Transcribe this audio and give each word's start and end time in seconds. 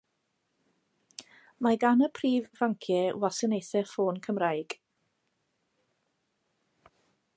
Mae 1.65 1.77
gan 1.83 2.01
y 2.07 2.09
prif 2.19 2.47
banciau 2.61 3.21
wasanaethau 3.25 3.87
ffôn 3.91 4.19
Cymraeg. 4.29 4.77